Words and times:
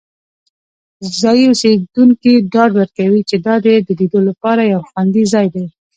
ځایی 1.19 1.43
اوسیدونکي 1.49 2.33
ډاډ 2.53 2.71
ورکوي 2.79 3.21
چې 3.29 3.35
دا 3.45 3.55
د 3.63 3.65
لیدو 3.99 4.19
لپاره 4.29 4.61
یو 4.73 4.81
خوندي 4.89 5.23
ځای 5.33 5.47
دی. 5.55 5.65